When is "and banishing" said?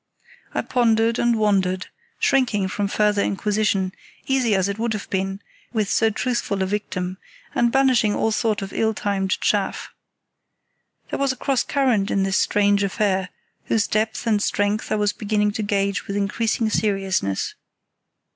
7.53-8.15